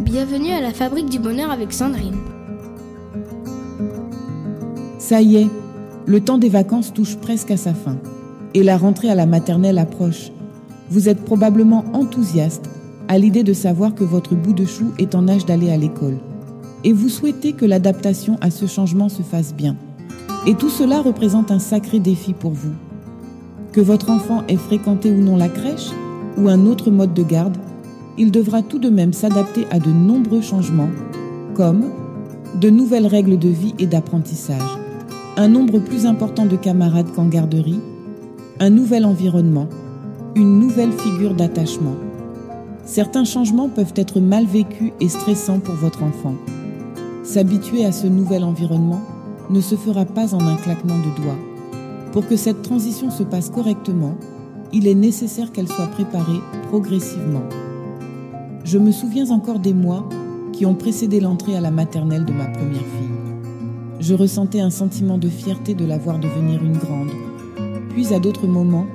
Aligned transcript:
Bienvenue 0.00 0.50
à 0.50 0.60
la 0.60 0.72
Fabrique 0.72 1.10
du 1.10 1.18
Bonheur 1.18 1.50
avec 1.50 1.72
Sandrine. 1.72 2.16
Ça 4.98 5.20
y 5.20 5.36
est, 5.36 5.48
le 6.06 6.20
temps 6.20 6.38
des 6.38 6.48
vacances 6.48 6.92
touche 6.92 7.16
presque 7.16 7.50
à 7.50 7.56
sa 7.56 7.74
fin 7.74 7.96
et 8.54 8.62
la 8.62 8.76
rentrée 8.76 9.10
à 9.10 9.14
la 9.14 9.26
maternelle 9.26 9.78
approche. 9.78 10.32
Vous 10.90 11.08
êtes 11.08 11.24
probablement 11.24 11.84
enthousiaste 11.92 12.70
à 13.08 13.18
l'idée 13.18 13.42
de 13.42 13.52
savoir 13.52 13.94
que 13.94 14.04
votre 14.04 14.34
bout 14.34 14.52
de 14.52 14.64
chou 14.64 14.92
est 14.98 15.14
en 15.14 15.28
âge 15.28 15.46
d'aller 15.46 15.70
à 15.70 15.76
l'école 15.76 16.18
et 16.84 16.92
vous 16.92 17.08
souhaitez 17.08 17.52
que 17.52 17.64
l'adaptation 17.64 18.38
à 18.40 18.50
ce 18.50 18.66
changement 18.66 19.08
se 19.08 19.22
fasse 19.22 19.54
bien. 19.54 19.76
Et 20.46 20.54
tout 20.54 20.70
cela 20.70 21.00
représente 21.00 21.50
un 21.50 21.58
sacré 21.58 21.98
défi 21.98 22.32
pour 22.32 22.52
vous. 22.52 22.72
Que 23.72 23.80
votre 23.80 24.10
enfant 24.10 24.44
ait 24.48 24.56
fréquenté 24.56 25.10
ou 25.10 25.20
non 25.20 25.36
la 25.36 25.48
crèche 25.48 25.90
ou 26.38 26.48
un 26.48 26.64
autre 26.66 26.90
mode 26.90 27.12
de 27.12 27.24
garde, 27.24 27.56
il 28.18 28.30
devra 28.30 28.62
tout 28.62 28.78
de 28.78 28.88
même 28.88 29.12
s'adapter 29.12 29.66
à 29.70 29.78
de 29.78 29.90
nombreux 29.90 30.40
changements, 30.40 30.90
comme 31.54 31.90
de 32.60 32.70
nouvelles 32.70 33.06
règles 33.06 33.38
de 33.38 33.48
vie 33.48 33.74
et 33.78 33.86
d'apprentissage, 33.86 34.78
un 35.36 35.48
nombre 35.48 35.78
plus 35.78 36.06
important 36.06 36.46
de 36.46 36.56
camarades 36.56 37.12
qu'en 37.14 37.26
garderie, 37.26 37.80
un 38.60 38.70
nouvel 38.70 39.04
environnement, 39.04 39.68
une 40.34 40.58
nouvelle 40.58 40.92
figure 40.92 41.34
d'attachement. 41.34 41.96
Certains 42.84 43.24
changements 43.24 43.68
peuvent 43.68 43.92
être 43.96 44.20
mal 44.20 44.46
vécus 44.46 44.92
et 45.00 45.08
stressants 45.08 45.60
pour 45.60 45.74
votre 45.74 46.02
enfant. 46.02 46.34
S'habituer 47.24 47.84
à 47.84 47.92
ce 47.92 48.06
nouvel 48.06 48.44
environnement 48.44 49.02
ne 49.50 49.60
se 49.60 49.74
fera 49.74 50.04
pas 50.04 50.34
en 50.34 50.40
un 50.40 50.56
claquement 50.56 50.98
de 50.98 51.22
doigts. 51.22 51.38
Pour 52.12 52.26
que 52.26 52.36
cette 52.36 52.62
transition 52.62 53.10
se 53.10 53.24
passe 53.24 53.50
correctement, 53.50 54.16
il 54.72 54.86
est 54.86 54.94
nécessaire 54.94 55.52
qu'elle 55.52 55.68
soit 55.68 55.88
préparée 55.88 56.40
progressivement. 56.68 57.42
Je 58.66 58.78
me 58.78 58.90
souviens 58.90 59.30
encore 59.30 59.60
des 59.60 59.72
mois 59.72 60.08
qui 60.52 60.66
ont 60.66 60.74
précédé 60.74 61.20
l'entrée 61.20 61.54
à 61.54 61.60
la 61.60 61.70
maternelle 61.70 62.24
de 62.24 62.32
ma 62.32 62.46
première 62.46 62.80
fille. 62.80 63.14
Je 64.00 64.12
ressentais 64.12 64.58
un 64.58 64.70
sentiment 64.70 65.18
de 65.18 65.28
fierté 65.28 65.72
de 65.74 65.84
la 65.84 65.98
voir 65.98 66.18
devenir 66.18 66.64
une 66.64 66.76
grande. 66.76 67.12
Puis 67.90 68.12
à 68.12 68.18
d'autres 68.18 68.48
moments, 68.48 68.88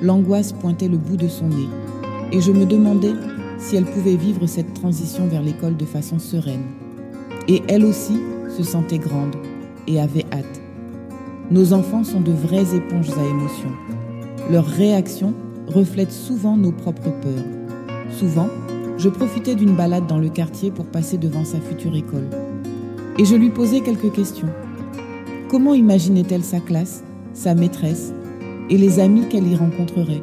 l'angoisse 0.00 0.52
pointait 0.52 0.86
le 0.86 0.98
bout 0.98 1.16
de 1.16 1.26
son 1.26 1.48
nez 1.48 1.68
et 2.30 2.40
je 2.40 2.52
me 2.52 2.64
demandais 2.64 3.14
si 3.58 3.74
elle 3.74 3.86
pouvait 3.86 4.14
vivre 4.14 4.46
cette 4.46 4.72
transition 4.74 5.26
vers 5.26 5.42
l'école 5.42 5.76
de 5.76 5.84
façon 5.84 6.20
sereine. 6.20 6.66
Et 7.48 7.60
elle 7.66 7.84
aussi 7.84 8.20
se 8.56 8.62
sentait 8.62 8.98
grande 8.98 9.34
et 9.88 9.98
avait 9.98 10.26
hâte. 10.32 10.60
Nos 11.50 11.72
enfants 11.72 12.04
sont 12.04 12.20
de 12.20 12.30
vraies 12.30 12.72
éponges 12.72 13.10
à 13.10 13.28
émotions. 13.28 13.74
Leurs 14.48 14.68
réactions 14.68 15.34
reflètent 15.66 16.12
souvent 16.12 16.56
nos 16.56 16.70
propres 16.70 17.10
peurs. 17.20 17.44
Souvent, 18.12 18.48
je 18.98 19.08
profitais 19.08 19.54
d'une 19.54 19.76
balade 19.76 20.08
dans 20.08 20.18
le 20.18 20.28
quartier 20.28 20.72
pour 20.72 20.84
passer 20.84 21.18
devant 21.18 21.44
sa 21.44 21.60
future 21.60 21.94
école. 21.94 22.28
Et 23.16 23.24
je 23.24 23.36
lui 23.36 23.50
posais 23.50 23.80
quelques 23.80 24.12
questions. 24.12 24.48
Comment 25.48 25.72
imaginait-elle 25.74 26.42
sa 26.42 26.58
classe, 26.58 27.04
sa 27.32 27.54
maîtresse 27.54 28.12
et 28.68 28.76
les 28.76 28.98
amis 28.98 29.28
qu'elle 29.28 29.46
y 29.46 29.54
rencontrerait? 29.54 30.20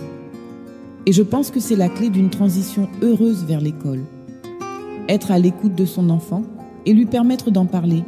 Et 1.05 1.13
je 1.13 1.23
pense 1.23 1.51
que 1.51 1.61
c'est 1.61 1.77
la 1.77 1.87
clé 1.87 2.09
d'une 2.09 2.29
transition 2.29 2.89
heureuse 3.01 3.45
vers 3.45 3.61
l'école. 3.61 4.03
Être 5.07 5.31
à 5.31 5.39
l'écoute 5.39 5.75
de 5.75 5.85
son 5.85 6.09
enfant 6.09 6.43
et 6.85 6.93
lui 6.93 7.05
permettre 7.05 7.51
d'en 7.51 7.65
parler 7.65 8.03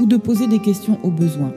ou 0.00 0.06
de 0.06 0.16
poser 0.16 0.46
des 0.46 0.60
questions 0.60 0.98
au 1.02 1.10
besoin. 1.10 1.52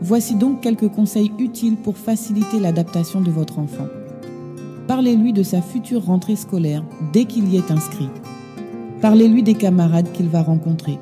Voici 0.00 0.36
donc 0.36 0.62
quelques 0.62 0.88
conseils 0.88 1.32
utiles 1.38 1.76
pour 1.76 1.98
faciliter 1.98 2.58
l'adaptation 2.58 3.20
de 3.20 3.30
votre 3.30 3.58
enfant. 3.58 3.86
Parlez-lui 4.90 5.32
de 5.32 5.44
sa 5.44 5.62
future 5.62 6.06
rentrée 6.06 6.34
scolaire 6.34 6.82
dès 7.12 7.24
qu'il 7.24 7.48
y 7.48 7.56
est 7.56 7.70
inscrit. 7.70 8.08
Parlez-lui 9.00 9.44
des 9.44 9.54
camarades 9.54 10.10
qu'il 10.10 10.28
va 10.28 10.42
rencontrer. 10.42 10.98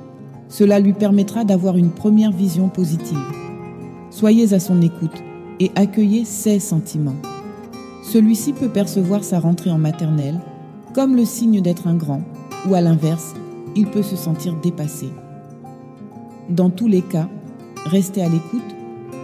Cela 0.51 0.79
lui 0.79 0.93
permettra 0.93 1.45
d'avoir 1.45 1.79
une 1.79 1.89
première 1.89 2.31
vision 2.31 2.69
positive. 2.69 3.17
Soyez 4.11 4.53
à 4.53 4.61
son 4.61 4.83
écoute 4.83 5.23
et 5.59 5.71
accueillez 5.75 6.27
ses 6.27 6.61
sentiments. 6.61 7.17
Celui-ci 8.03 8.53
peut 8.53 8.69
percevoir 8.69 9.25
sa 9.25 9.41
rentrée 9.41 9.71
en 9.71 9.79
maternelle 9.79 10.39
comme 10.93 11.17
le 11.17 11.25
signe 11.25 11.63
d'être 11.63 11.87
un 11.87 11.95
grand, 11.95 12.21
ou 12.69 12.75
à 12.75 12.83
l'inverse, 12.83 13.33
il 13.75 13.87
peut 13.87 14.03
se 14.03 14.17
sentir 14.17 14.55
dépassé. 14.57 15.09
Dans 16.51 16.69
tous 16.69 16.89
les 16.89 17.01
cas, 17.01 17.31
restez 17.87 18.21
à 18.21 18.29
l'écoute 18.29 18.61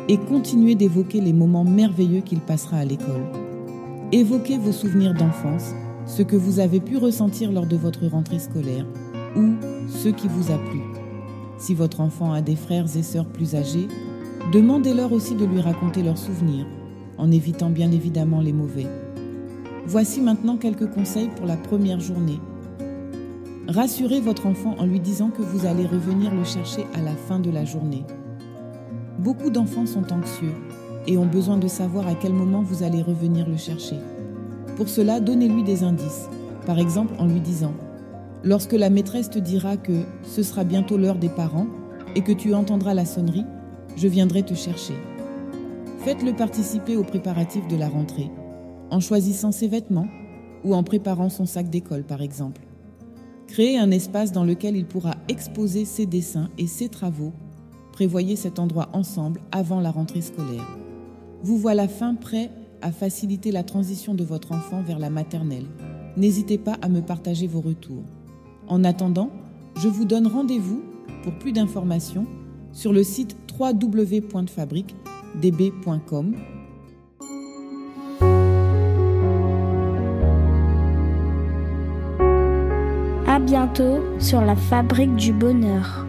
et 0.09 0.17
continuez 0.17 0.75
d'évoquer 0.75 1.21
les 1.21 1.35
moments 1.35 1.65
merveilleux 1.65 2.23
qu'il 2.23 2.41
passera 2.41 2.79
à 2.79 2.85
l'école. 2.87 3.44
Évoquez 4.17 4.59
vos 4.59 4.71
souvenirs 4.71 5.13
d'enfance, 5.13 5.75
ce 6.07 6.23
que 6.23 6.37
vous 6.37 6.61
avez 6.61 6.79
pu 6.79 6.99
ressentir 6.99 7.51
lors 7.51 7.67
de 7.67 7.75
votre 7.75 8.07
rentrée 8.07 8.39
scolaire 8.39 8.87
ou 9.35 9.55
ce 9.89 10.09
qui 10.09 10.29
vous 10.29 10.53
a 10.53 10.57
plu. 10.57 10.81
Si 11.59 11.75
votre 11.75 12.01
enfant 12.01 12.33
a 12.33 12.41
des 12.41 12.55
frères 12.55 12.97
et 12.97 13.03
sœurs 13.03 13.27
plus 13.27 13.57
âgés, 13.57 13.89
demandez-leur 14.53 15.13
aussi 15.13 15.35
de 15.35 15.45
lui 15.45 15.61
raconter 15.61 16.05
leurs 16.05 16.17
souvenirs, 16.17 16.65
en 17.19 17.33
évitant 17.33 17.71
bien 17.71 17.91
évidemment 17.91 18.41
les 18.41 18.53
mauvais. 18.53 18.87
Voici 19.85 20.21
maintenant 20.21 20.59
quelques 20.59 20.91
conseils 20.91 21.31
pour 21.35 21.47
la 21.47 21.57
première 21.57 21.99
journée 21.99 22.39
Rassurez 23.67 24.21
votre 24.21 24.47
enfant 24.47 24.77
en 24.79 24.87
lui 24.87 25.01
disant 25.01 25.31
que 25.31 25.43
vous 25.43 25.67
allez 25.67 25.87
revenir 25.87 26.33
le 26.33 26.45
chercher 26.45 26.87
à 26.95 27.01
la 27.01 27.17
fin 27.17 27.41
de 27.41 27.51
la 27.51 27.65
journée. 27.65 28.05
Beaucoup 29.19 29.51
d'enfants 29.51 29.87
sont 29.87 30.13
anxieux 30.13 30.55
et 31.07 31.19
ont 31.19 31.27
besoin 31.27 31.57
de 31.57 31.69
savoir 31.69 32.07
à 32.07 32.15
quel 32.15 32.33
moment 32.33 32.63
vous 32.63 32.83
allez 32.83 33.03
revenir 33.03 33.49
le 33.49 33.57
chercher. 33.57 33.97
Pour 34.77 34.89
cela, 34.89 35.21
donnez-lui 35.21 35.63
des 35.63 35.85
indices, 35.85 36.29
par 36.67 36.79
exemple 36.79 37.15
en 37.19 37.27
lui 37.27 37.41
disant⁇ 37.41 37.71
Lorsque 38.43 38.73
la 38.73 38.91
maîtresse 38.91 39.31
te 39.31 39.39
dira 39.39 39.77
que 39.77 40.05
ce 40.23 40.43
sera 40.43 40.65
bientôt 40.65 40.99
l'heure 40.99 41.19
des 41.19 41.29
parents 41.29 41.67
et 42.15 42.21
que 42.21 42.33
tu 42.33 42.55
entendras 42.55 42.93
la 42.93 43.07
sonnerie, 43.07 43.47
je 43.97 44.09
viendrai 44.09 44.43
te 44.43 44.55
chercher. 44.55 44.95
Faites-le 46.01 46.35
participer 46.35 46.97
aux 46.97 47.05
préparatifs 47.05 47.67
de 47.69 47.77
la 47.77 47.89
rentrée, 47.89 48.31
en 48.91 49.01
choisissant 49.01 49.53
ses 49.53 49.69
vêtements 49.69 50.09
ou 50.65 50.75
en 50.75 50.83
préparant 50.83 51.31
son 51.31 51.47
sac 51.47 51.71
d'école 51.71 52.05
par 52.05 52.21
exemple. 52.21 52.67
Créez 53.47 53.79
un 53.79 53.91
espace 53.91 54.33
dans 54.33 54.45
lequel 54.45 54.77
il 54.77 54.85
pourra 54.85 55.15
exposer 55.29 55.85
ses 55.85 56.07
dessins 56.07 56.51
et 56.59 56.67
ses 56.67 56.89
travaux. 56.89 57.33
Prévoyez 57.93 58.37
cet 58.37 58.59
endroit 58.59 58.89
ensemble 58.93 59.41
avant 59.53 59.81
la 59.81 59.91
rentrée 59.91 60.23
scolaire. 60.23 60.84
Vous 61.45 61.59
voilà 61.59 61.87
fin 61.89 62.15
prêt 62.15 62.51
à 62.81 62.91
faciliter 62.91 63.53
la 63.53 63.63
transition 63.63 64.15
de 64.15 64.25
votre 64.25 64.53
enfant 64.53 64.81
vers 64.83 64.99
la 64.99 65.11
maternelle. 65.11 65.67
N'hésitez 66.17 66.57
pas 66.57 66.79
à 66.81 66.89
me 66.89 67.03
partager 67.03 67.47
vos 67.47 67.61
retours. 67.61 68.05
En 68.67 68.83
attendant, 68.83 69.29
je 69.77 69.89
vous 69.89 70.07
donne 70.07 70.27
rendez-vous 70.27 70.83
pour 71.23 71.39
plus 71.39 71.53
d'informations 71.53 72.25
sur 72.73 72.95
le 72.95 73.05
site 73.05 73.37
www.fabriquedb.com 73.61 76.35
bientôt 83.45 84.01
sur 84.19 84.41
la 84.41 84.57
fabrique 84.57 85.15
du 85.17 85.33
bonheur. 85.33 86.07